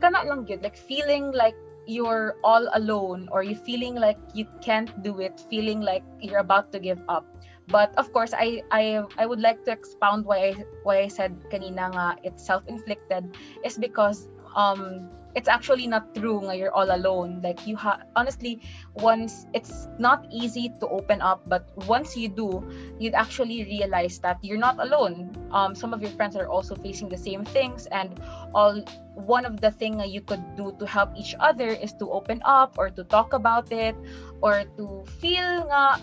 [0.00, 0.46] kana yun.
[0.62, 1.54] Like feeling like
[1.86, 6.72] you're all alone or you feeling like you can't do it feeling like you're about
[6.72, 7.26] to give up.
[7.68, 11.32] But of course i i i would like to expound why i why i said
[11.48, 13.32] kanina nga it's self-inflicted
[13.64, 17.42] is because um it's actually not true nga you're all alone.
[17.42, 18.62] Like you have honestly
[18.94, 22.62] once it's not easy to open up but once you do
[22.98, 25.34] you'd actually realize that you're not alone.
[25.50, 28.14] Um some of your friends are also facing the same things and
[28.54, 28.78] all
[29.14, 32.78] one of the thing you could do to help each other is to open up
[32.78, 33.98] or to talk about it
[34.40, 35.98] or to feel nga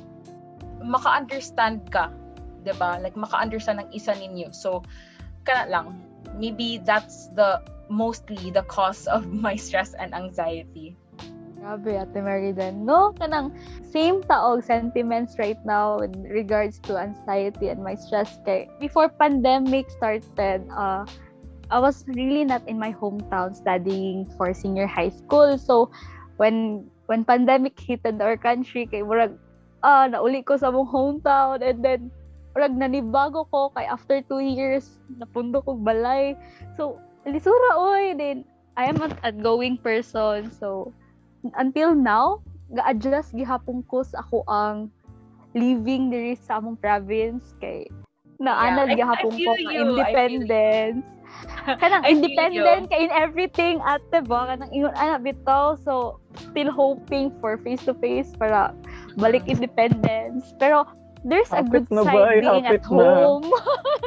[0.83, 2.11] maka-understand ka
[2.67, 4.51] 'di ba like maka-understand ng isa ninyo.
[4.51, 4.83] So
[5.47, 5.87] kana lang
[6.37, 10.95] maybe that's the mostly the cause of my stress and anxiety.
[11.61, 12.89] Grabe, Ate Meriden.
[12.89, 13.53] No, kanang
[13.85, 18.41] same taog sentiments right now in regards to anxiety and my stress.
[18.49, 21.05] Kay before pandemic started, uh,
[21.69, 25.61] I was really not in my hometown studying for senior high school.
[25.61, 25.93] So,
[26.41, 29.37] when when pandemic hit in our country, kay murag,
[29.85, 32.09] ah, nauli ko sa mong hometown and then
[32.57, 36.33] murag nanibago ko kay after two years, napundo ko balay.
[36.73, 38.43] So, lisura oy then
[38.77, 40.93] I am an outgoing person so
[41.57, 44.89] until now ga-adjust gihapon ko sa ako ang
[45.51, 47.87] living diri sa among province kay
[48.41, 51.05] naanad yeah, gihapon ko ang independence.
[51.81, 54.49] Kanang independent kay in everything at ba?
[54.51, 55.77] Kanang ingon ana bitaw.
[55.77, 58.73] So still hoping for face to face para
[59.15, 60.51] balik independence.
[60.57, 60.89] Pero
[61.25, 62.41] there's a Hapit good side ba?
[62.41, 63.09] being Hapit at na.
[63.21, 63.47] home.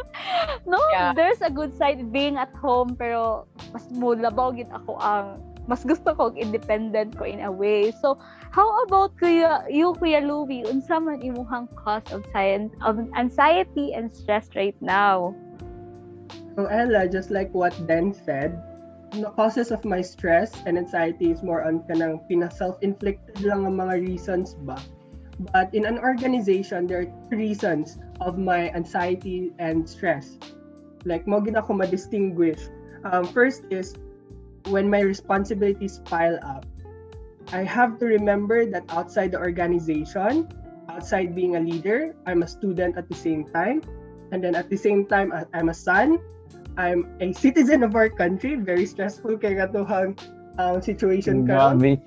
[0.67, 1.13] no, Yeah.
[1.15, 6.13] there's a good side being at home pero mas mulabaw gid ako ang mas gusto
[6.13, 7.89] ko independent ko in a way.
[8.05, 8.21] So,
[8.53, 14.13] how about kuya, you, Kuya Louie, unsa man imuhang cause of, science, of anxiety and
[14.13, 15.33] stress right now?
[16.55, 18.61] So Ella, just like what Den said,
[19.17, 24.05] the causes of my stress and anxiety is more on kanang pina-self-inflicted lang ang mga
[24.05, 24.77] reasons ba.
[25.39, 30.39] But in an organization, there are three reasons of my anxiety and stress.
[31.05, 32.71] Like, mo gina ko ma-distinguish.
[33.05, 33.95] Um, first is,
[34.71, 36.65] when my responsibilities pile up,
[37.53, 40.49] I have to remember that outside the organization,
[40.89, 43.83] outside being a leader, I'm a student at the same time.
[44.33, 46.19] And then at the same time, I'm a son.
[46.77, 48.57] I'm a citizen of our country.
[48.57, 50.19] Very stressful kay katuhang
[50.59, 51.47] um, situation.
[51.47, 52.01] Grabe.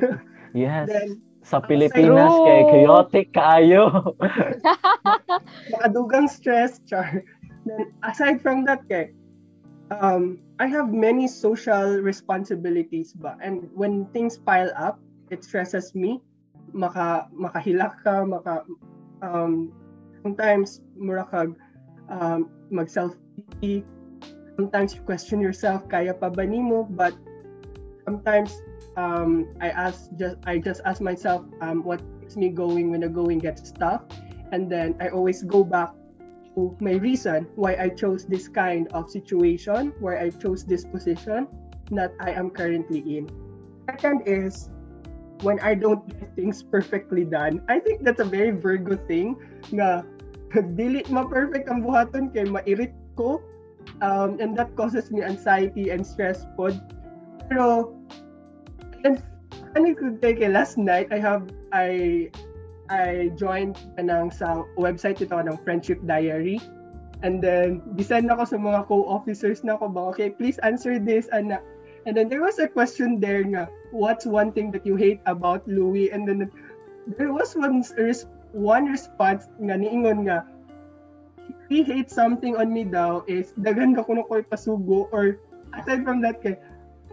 [0.54, 0.88] yes.
[0.88, 4.16] Then, sa Pilipinas kay chaotic kaayo.
[5.76, 7.22] makadugang stress, char.
[7.68, 9.12] Then, aside from that, kay,
[9.92, 13.36] um, I have many social responsibilities ba?
[13.44, 16.20] And when things pile up, it stresses me.
[16.72, 18.64] Maka, makahilak ka, maka,
[19.20, 19.72] um,
[20.24, 21.52] sometimes mura kag
[22.08, 23.84] um, mag self pity
[24.56, 27.12] sometimes you question yourself kaya pa ba nimo but
[28.08, 28.64] sometimes
[28.96, 33.08] um, I ask just I just ask myself um, what keeps me going when the
[33.08, 34.02] going gets tough
[34.52, 35.90] and then I always go back
[36.54, 41.48] to my reason why I chose this kind of situation why I chose this position
[41.90, 43.28] that I am currently in.
[43.90, 44.70] Second is
[45.42, 47.60] when I don't get things perfectly done.
[47.68, 49.36] I think that's a very Virgo thing
[49.72, 50.02] na
[50.78, 53.42] dili ma-perfect ang buhaton kay mairit ko.
[54.00, 56.80] Um, and that causes me anxiety and stress pod
[57.52, 57.92] pero
[59.04, 59.20] and
[59.76, 62.28] ano ko kay last night I have I
[62.88, 66.60] I joined kanang sa website ito ng Friendship Diary.
[67.24, 71.60] And then descend ako sa mga co-officers na ako ba okay please answer this ana.
[72.04, 75.64] And then there was a question there nga what's one thing that you hate about
[75.64, 76.52] Louis and then
[77.16, 77.80] there was one
[78.52, 80.44] one response nga niingon nga
[81.72, 85.40] he hates something on me daw is daghan ka kuno ko pasugo or
[85.80, 86.60] aside from that kay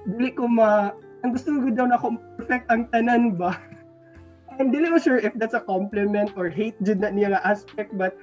[0.04, 3.54] dili ko ma ang gusto ko daw na ako perfect ang tanan ba?
[4.60, 7.94] And dili ko sure if that's a compliment or hate jud na niya nga aspect
[7.96, 8.18] but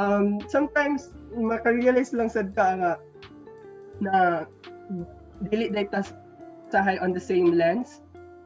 [0.00, 2.92] um sometimes maka-realize lang sad ka nga
[4.00, 4.14] na
[5.50, 6.14] dili day tas
[6.72, 8.00] sahay on the same lens.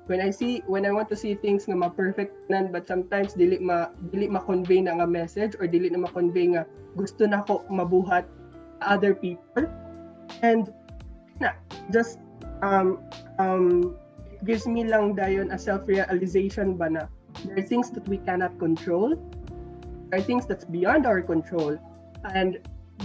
[0.06, 3.58] When I see when I want to see things nga ma-perfect nan but sometimes dili
[3.58, 6.62] ma dili ma-convey na nga message or dili na ma-convey nga
[6.94, 8.26] gusto na ko mabuhat
[8.82, 9.66] other people.
[10.46, 10.70] And
[11.42, 11.58] na
[11.90, 12.22] just
[12.62, 13.02] um
[13.38, 13.96] um
[14.44, 17.02] gives me lang dayon a self-realization ba na
[17.44, 19.16] there are things that we cannot control
[20.08, 21.76] there are things that's beyond our control
[22.32, 22.60] and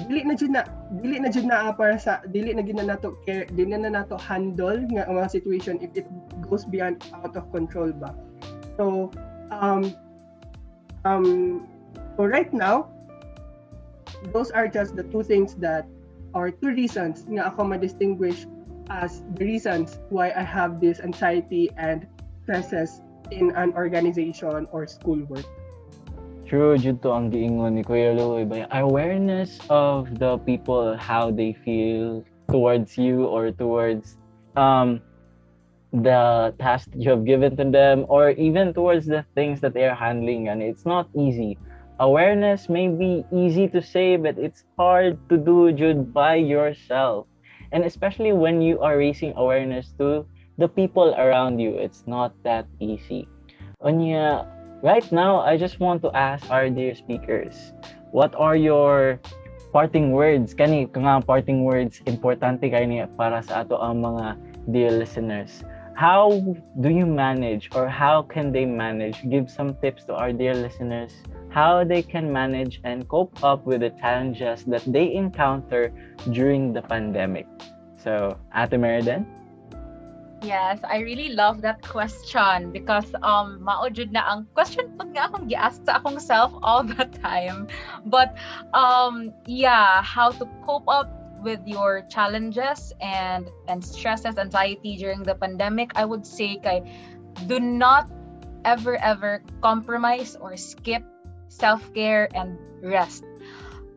[0.07, 0.63] dili na jud na
[1.03, 4.15] dili na jud na para sa dili na gid na nato care dili na nato
[4.15, 6.07] handle nga mga situation if it
[6.47, 8.15] goes beyond out of control ba.
[8.79, 9.11] So
[9.51, 9.91] um
[11.03, 11.67] um
[12.15, 12.87] so right now
[14.31, 15.83] those are just the two things that
[16.31, 18.47] or two reasons nga ako ma-distinguish
[18.91, 22.05] as the reasons why I have this anxiety and
[22.43, 23.01] stresses
[23.31, 25.47] in an organization or schoolwork.
[26.43, 31.55] True, jud to ang giingon ni Kuya Louie ba awareness of the people how they
[31.55, 34.19] feel towards you or towards
[34.59, 34.99] um
[35.95, 39.95] the task you have given to them or even towards the things that they are
[39.95, 40.51] handling.
[40.51, 41.55] And it's not easy.
[42.03, 47.30] Awareness may be easy to say but it's hard to do jud by yourself
[47.71, 50.25] and especially when you are raising awareness to
[50.57, 53.27] the people around you it's not that easy.
[53.81, 54.45] Onya,
[54.83, 57.73] right now i just want to ask our dear speakers
[58.11, 59.19] what are your
[59.71, 60.53] parting words?
[60.53, 64.35] Kani nga parting words importante kay ni para sa ato ang mga
[64.69, 65.63] dear listeners.
[65.95, 66.31] How
[66.79, 69.19] do you manage or how can they manage?
[69.27, 71.15] Give some tips to our dear listeners
[71.51, 75.91] how they can manage and cope up with the challenges that they encounter
[76.31, 77.47] during the pandemic
[77.97, 79.27] so ate Meriden
[80.41, 85.29] Yes, I really love that question because um mao jud na ang question pud nga
[85.29, 87.69] akong gi-ask sa akong self all the time.
[88.09, 88.33] But
[88.73, 91.13] um yeah, how to cope up
[91.45, 96.89] with your challenges and and stresses, anxiety during the pandemic, I would say kay
[97.45, 98.09] do not
[98.65, 101.05] ever ever compromise or skip
[101.51, 103.23] self-care and rest.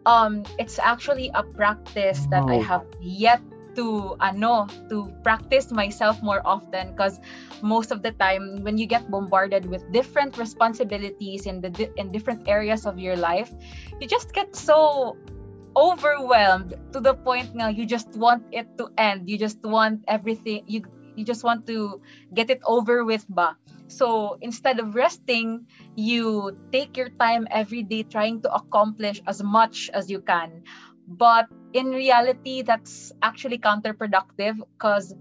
[0.05, 3.41] Um it's actually a practice that I have yet
[3.75, 7.19] to ano to practice myself more often because
[7.63, 12.13] most of the time when you get bombarded with different responsibilities in the di- in
[12.15, 13.51] different areas of your life
[13.99, 15.17] you just get so
[15.75, 19.29] overwhelmed to the point now you just want it to end.
[19.29, 20.83] You just want everything you
[21.17, 22.01] you just want to
[22.35, 23.59] get it over with ba
[23.97, 29.91] so instead of resting you take your time every day trying to accomplish as much
[29.95, 30.63] as you can.
[31.07, 35.15] But in reality that's actually counterproductive because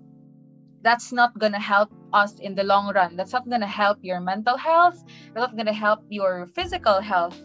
[0.82, 3.16] that's not gonna help us in the long run.
[3.16, 4.98] That's not gonna help your mental health.
[5.34, 7.38] That's not gonna help your physical health.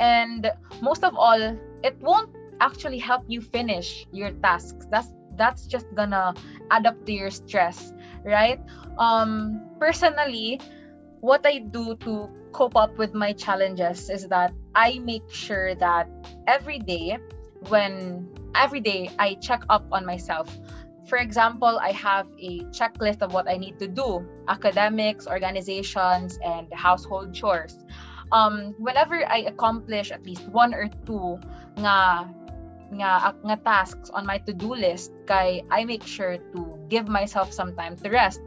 [0.00, 1.40] And most of all
[1.84, 2.30] it won't
[2.60, 4.86] actually help you finish your tasks.
[4.90, 6.34] That's that's just gonna
[6.70, 7.92] add up to your stress
[8.24, 8.60] right
[8.98, 10.60] um personally
[11.20, 16.08] what i do to cope up with my challenges is that i make sure that
[16.46, 17.18] every day
[17.68, 20.48] when every day I check up on myself.
[21.06, 26.72] For example, I have a checklist of what I need to do academics, organizations, and
[26.72, 27.76] household chores.
[28.30, 31.38] Um, whenever I accomplish at least one or two
[31.76, 32.32] nga
[32.92, 36.60] nga nga tasks on my to-do list kay I make sure to
[36.92, 38.40] give myself some time to rest.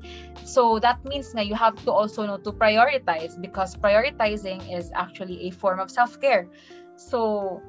[0.46, 5.50] So that means nga you have to also know to prioritize because prioritizing is actually
[5.50, 6.48] a form of self-care.
[6.96, 7.62] So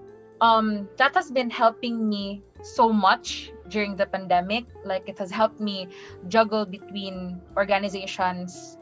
[0.44, 4.68] um that has been helping me so much during the pandemic.
[4.84, 5.88] Like it has helped me
[6.28, 8.76] juggle between organizations,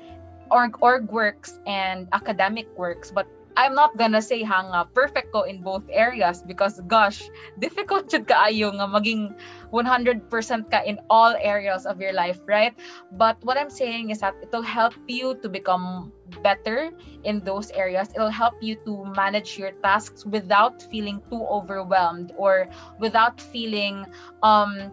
[0.51, 3.11] org org works and academic works.
[3.11, 7.22] But I'm not gonna say hanga perfect ko in both areas because gosh,
[7.62, 9.34] difficult jud kaayo nga maging
[9.70, 10.26] 100%
[10.70, 12.74] ka in all areas of your life, right?
[13.14, 16.11] But what I'm saying is that it'll help you to become
[16.42, 16.90] better
[17.22, 18.11] in those areas.
[18.14, 22.66] It'll help you to manage your tasks without feeling too overwhelmed or
[22.98, 24.07] without feeling
[24.42, 24.90] um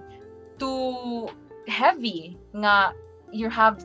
[0.62, 1.30] too
[1.66, 2.94] heavy nga
[3.32, 3.82] you have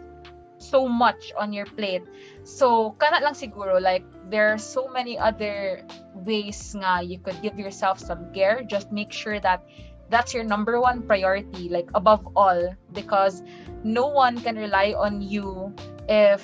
[0.58, 2.02] so much on your plate.
[2.42, 5.82] So, kana lang siguro, like, there are so many other
[6.14, 8.62] ways nga you could give yourself some care.
[8.66, 9.62] Just make sure that
[10.08, 13.42] that's your number one priority, like, above all, because
[13.82, 15.74] no one can rely on you
[16.08, 16.42] if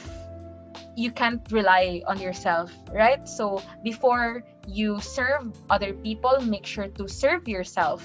[0.96, 3.26] you can't rely on yourself, right?
[3.28, 8.02] So, before you serve other people, make sure to serve yourself.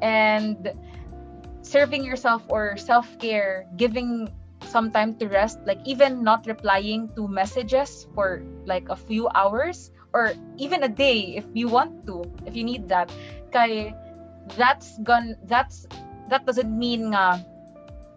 [0.00, 0.72] And
[1.62, 4.30] serving yourself or self care, giving
[4.64, 9.90] some time to rest like even not replying to messages for like a few hours
[10.12, 13.12] or even a day if you want to if you need that.
[13.52, 13.94] Kay
[14.56, 15.86] that's gone that's
[16.28, 17.44] that doesn't mean nga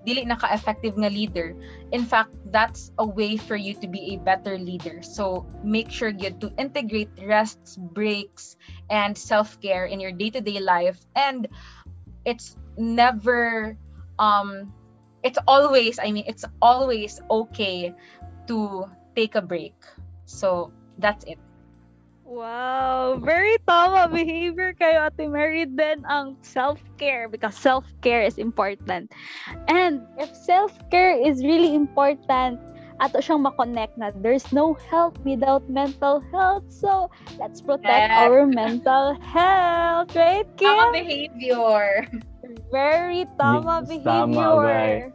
[0.02, 1.54] dili na ka-effective nga leader.
[1.94, 5.06] In fact that's a way for you to be a better leader.
[5.06, 8.58] So make sure you to integrate rests breaks
[8.90, 10.98] and self-care in your day-to-day life.
[11.16, 11.48] And
[12.26, 13.78] it's never
[14.18, 14.74] um
[15.24, 17.94] it's always i mean it's always okay
[18.48, 19.76] to take a break
[20.26, 21.38] so that's it
[22.24, 29.12] Wow, very tama behavior kayo Ate Mary then ang self-care because self-care is important.
[29.68, 32.62] And if self-care is really important,
[33.02, 36.64] ato siyang makonect na there's no health without mental health.
[36.72, 37.10] So,
[37.42, 38.16] let's protect Yes.
[38.16, 40.72] our mental health, right, Kim?
[40.72, 42.08] Tama behavior
[42.72, 45.14] Very tama Yes, tama, behavior.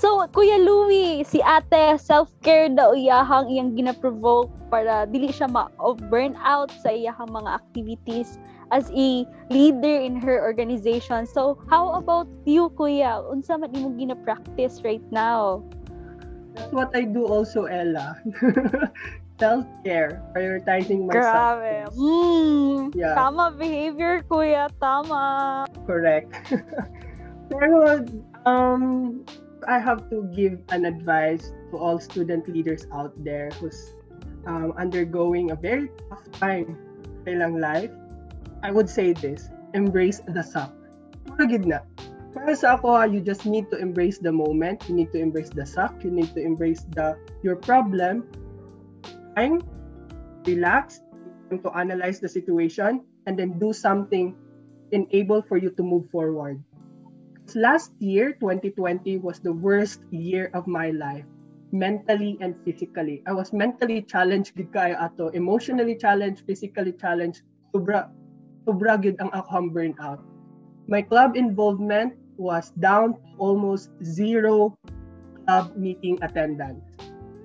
[0.00, 6.72] So, Kuya Louie, si ate, self-care daw iyahang iyang gina-provoke para dili siya ma-burn out
[6.80, 8.40] sa iyahang mga activities
[8.72, 11.28] as a leader in her organization.
[11.28, 13.20] So, how about you, Kuya?
[13.28, 15.60] Unsa man imong gina-practice right now?
[16.56, 18.16] That's what I do also, Ella.
[19.40, 21.64] Self-care, prioritizing myself.
[21.64, 21.88] Grabe.
[21.96, 23.16] Mm, Yeah.
[23.16, 24.68] Tama behavior, Kuya.
[24.76, 25.64] Tama.
[25.88, 26.28] Correct.
[27.50, 28.04] Pero,
[28.44, 29.24] um,
[29.66, 33.96] I have to give an advice to all student leaders out there who's
[34.46, 36.76] um, undergoing a very tough time
[37.24, 37.92] sa ilang life.
[38.62, 40.72] I would say this, embrace the suck.
[41.40, 41.80] Gid na.
[42.36, 44.84] Para sa ako, you just need to embrace the moment.
[44.86, 45.96] You need to embrace the suck.
[46.04, 48.28] You need to embrace the your problem.
[49.36, 49.62] Time,
[50.46, 51.00] relax,
[51.50, 54.34] to analyze the situation, and then do something
[54.92, 56.62] enable for you to move forward.
[57.54, 61.26] Last year, 2020, was the worst year of my life,
[61.72, 63.22] mentally and physically.
[63.26, 67.42] I was mentally challenged gid ato, emotionally challenged, physically challenged.
[67.74, 68.10] Sobra,
[68.66, 70.22] sobra gid ang ako ang burnout.
[70.86, 74.74] My club involvement was down to almost zero
[75.46, 76.82] club meeting attendance.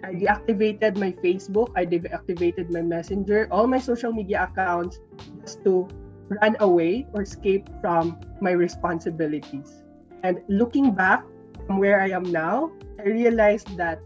[0.06, 5.02] I deactivated my Facebook, I deactivated my Messenger, all my social media accounts
[5.42, 5.90] just to
[6.30, 9.82] run away or escape from my responsibilities.
[10.22, 11.26] And looking back
[11.66, 12.70] from where I am now,
[13.02, 13.98] I realized that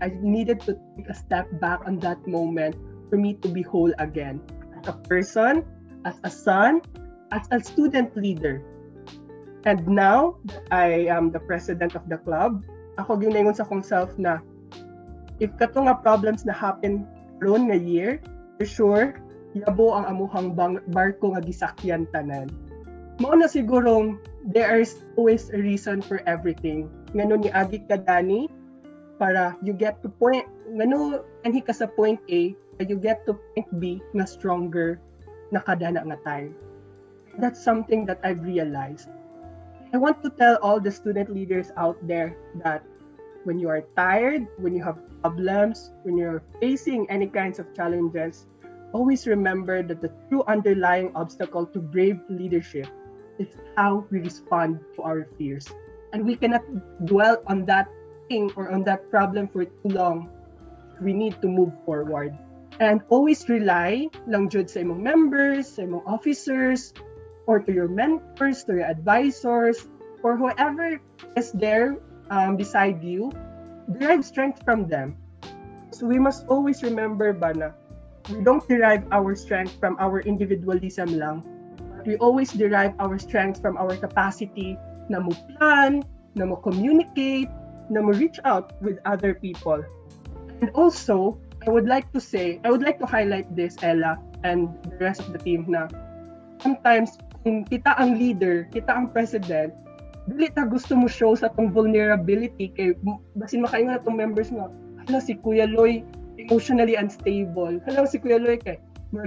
[0.00, 2.78] I needed to take a step back on that moment
[3.10, 4.38] for me to be whole again
[4.78, 5.66] as a person,
[6.06, 6.82] as a son,
[7.34, 8.62] as a student leader.
[9.66, 12.62] And now that I am the president of the club,
[12.94, 14.38] ako ginayon sa kong self na
[15.38, 17.06] if kato nga problems na happen
[17.38, 18.18] ron nga year,
[18.58, 19.06] for sure,
[19.54, 22.50] yabo ang amuhang bang, barko nga gisakyan tanan.
[23.18, 24.18] Mao na sigurong
[24.54, 26.86] there is always a reason for everything.
[27.14, 28.46] Ngano ni agi ka Dani
[29.18, 32.54] para you get to point ngano anhi ka sa point A
[32.86, 35.02] you get to point B na stronger
[35.50, 36.54] na kadana nga time.
[37.42, 39.10] That's something that I've realized.
[39.90, 42.86] I want to tell all the student leaders out there that
[43.48, 48.44] when you are tired, when you have problems, when you're facing any kinds of challenges,
[48.92, 52.84] always remember that the true underlying obstacle to brave leadership
[53.40, 53.48] is
[53.80, 55.64] how we respond to our fears.
[56.12, 56.60] And we cannot
[57.08, 57.88] dwell on that
[58.28, 60.28] thing or on that problem for too long.
[61.00, 62.36] We need to move forward.
[62.84, 66.92] And always rely lang jud sa imong members, sa imong officers,
[67.48, 69.88] or to your mentors, to your advisors,
[70.20, 71.00] or whoever
[71.32, 71.96] is there
[72.30, 73.32] um, beside you,
[73.90, 75.16] derive strength from them.
[75.90, 77.68] So we must always remember ba na
[78.28, 81.40] we don't derive our strength from our individualism lang,
[82.04, 84.76] we always derive our strength from our capacity
[85.08, 86.04] na mo plan,
[86.36, 87.48] na mo communicate,
[87.88, 89.80] na mo reach out with other people.
[90.60, 94.72] And also, I would like to say, I would like to highlight this, Ella, and
[94.84, 95.88] the rest of the team na
[96.60, 99.72] sometimes kung kita ang leader, kita ang president,
[100.28, 102.92] dili ta gusto mo show sa tong vulnerability kay
[103.32, 104.68] basin makaingon na tong members nga
[105.08, 106.04] hala si Kuya Loy
[106.36, 107.80] emotionally unstable.
[107.88, 108.76] Hala si Kuya Loy kay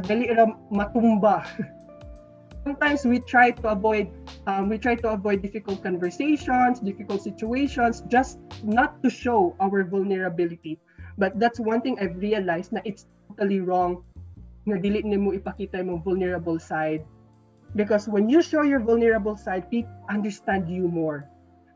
[0.05, 1.41] dali ra matumba.
[2.65, 4.05] Sometimes we try to avoid
[4.45, 10.77] um, we try to avoid difficult conversations difficult situations just not to show our vulnerability.
[11.17, 14.05] But that's one thing I've realized na it's totally wrong
[14.69, 17.01] na dili nimo ipakita yung vulnerable side
[17.75, 21.27] because when you show your vulnerable side people understand you more.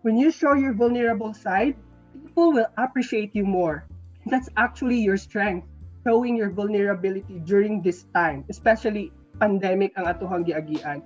[0.02, 1.76] When you show your vulnerable side
[2.14, 3.86] people will appreciate you more.
[4.26, 5.68] That's actually your strength
[6.06, 11.02] showing your vulnerability during this time especially pandemic ang atuhang giagian.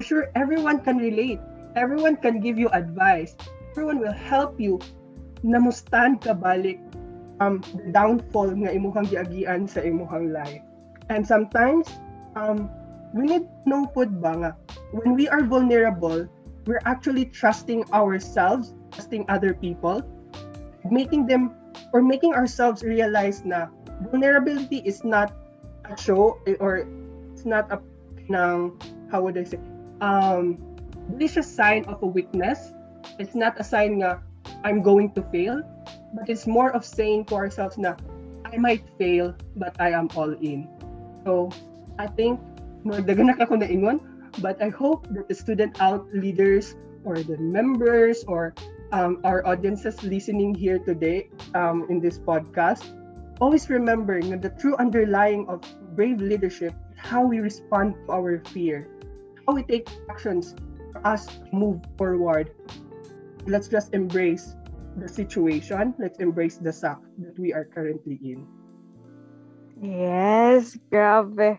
[0.00, 1.40] Sure everyone can relate.
[1.76, 3.36] Everyone can give you advice.
[3.72, 4.80] Everyone will help you
[5.44, 6.80] na mo stand ka balik
[7.40, 10.64] um the downfall nga imuhang giagian sa imuhang life.
[11.12, 11.88] And sometimes
[12.36, 12.68] um
[13.14, 14.50] we need know pud ba nga
[14.90, 16.26] when we are vulnerable
[16.66, 20.02] we're actually trusting ourselves trusting other people
[20.90, 21.54] making them
[21.92, 23.66] or making ourselves realize na
[24.10, 25.32] vulnerability is not
[25.86, 26.86] a show or
[27.32, 27.78] it's not a
[28.26, 28.74] ng
[29.10, 29.62] how would I say
[30.02, 30.58] um
[31.14, 32.74] this is a sign of a weakness.
[33.18, 34.18] It's not a sign nga
[34.66, 35.62] I'm going to fail
[36.14, 37.94] but it's more of saying to ourselves na
[38.42, 40.66] I might fail but I am all in.
[41.22, 41.50] So
[41.98, 42.42] I think
[42.86, 44.00] na ako na ingon
[44.38, 48.54] but I hope that the student out leaders or the members or
[48.92, 52.84] um, our audiences listening here today um, in this podcast
[53.40, 55.62] always remember that the true underlying of
[55.94, 58.88] brave leadership how we respond to our fear
[59.46, 60.54] how we take actions
[60.96, 62.50] for us to move forward.
[63.46, 64.56] Let's just embrace
[64.96, 65.94] the situation.
[65.98, 68.46] Let's embrace the suck that we are currently in.
[69.80, 71.58] Yes, grabe.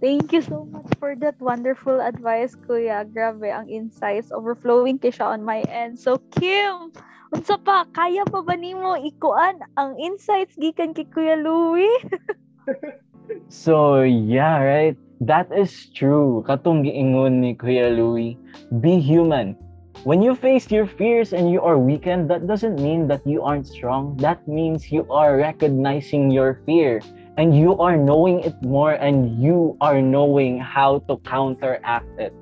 [0.00, 3.08] Thank you so much for that wonderful advice, Kuya.
[3.08, 5.96] Grabe, ang insights overflowing kay siya on my end.
[5.96, 6.92] So, Kim,
[7.32, 11.90] unsa pa, kaya pa ba nimo ikuan ang insights gikan kay Kuya Louie?
[13.48, 14.96] So, yeah, right?
[15.18, 16.44] That is true.
[16.46, 18.38] Katong giingon ni Kuya Louie,
[18.78, 19.58] be human.
[20.04, 23.66] When you face your fears and you are weakened, that doesn't mean that you aren't
[23.66, 24.14] strong.
[24.22, 27.02] That means you are recognizing your fear
[27.36, 32.32] and you are knowing it more and you are knowing how to counteract it.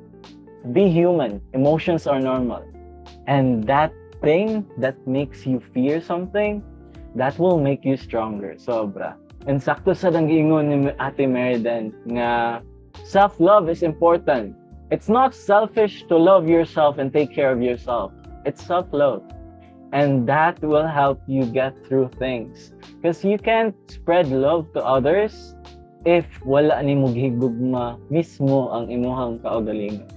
[0.73, 1.41] Be human.
[1.53, 2.65] Emotions are normal.
[3.27, 3.93] And that
[4.23, 6.63] thing that makes you fear something,
[7.15, 8.55] that will make you stronger.
[8.55, 9.17] Sobra.
[9.47, 12.63] And sakto sa dangingon ni Ate Meriden nga
[13.05, 14.57] self-love is important.
[14.91, 18.13] It's not selfish to love yourself and take care of yourself.
[18.47, 19.27] It's self-love.
[19.95, 22.75] And that will help you get through things.
[22.99, 25.55] Because you can't spread love to others
[26.05, 30.11] if wala ni mo gihigugma mismo ang imuhang kaugalingon.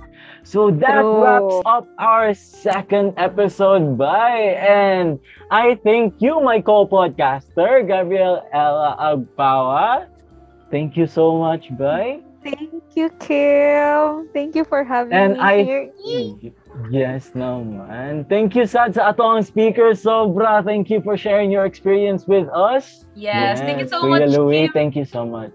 [0.48, 1.24] So that True.
[1.24, 5.20] wraps up our second episode by and
[5.52, 10.08] I thank you my co-podcaster Gabriel Ella Agpawa.
[10.72, 12.27] Thank you so much, bye.
[12.48, 14.30] Thank you, Kim.
[14.32, 15.92] Thank you for having And me I here.
[16.88, 18.24] Yes no, naman.
[18.32, 20.64] Thank you sad sa ato ang speaker sobra.
[20.64, 23.04] Thank you for sharing your experience with us.
[23.20, 24.78] Yes, thank you so Kuya much, Louie, Kim.
[24.78, 25.52] thank you so much.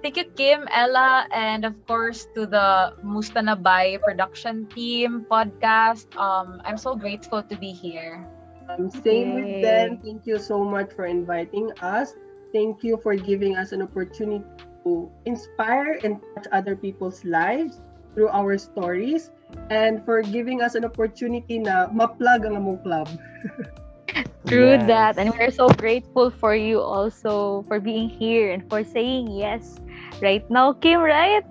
[0.00, 6.08] Thank you, Kim, Ella, and of course to the Mustanabay production team podcast.
[6.16, 8.24] Um, I'm so grateful to be here.
[8.72, 9.60] Um, same with Yay.
[9.60, 10.00] them.
[10.00, 12.16] Thank you so much for inviting us.
[12.56, 14.40] Thank you for giving us an opportunity
[14.84, 17.80] to inspire and touch other people's lives
[18.14, 19.30] through our stories
[19.70, 23.08] and for giving us an opportunity na ma-plug ang among club.
[24.48, 24.86] True Yes.
[24.86, 25.18] that.
[25.18, 29.76] And we're so grateful for you also for being here and for saying yes
[30.20, 31.44] right now, Kim, right?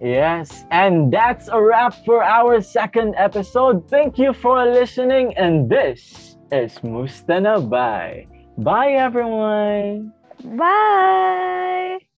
[0.00, 3.88] Yes, and that's a wrap for our second episode.
[3.88, 8.26] Thank you for listening, and this is Mustana Bye.
[8.58, 10.12] Bye, everyone.
[10.44, 11.98] Bye.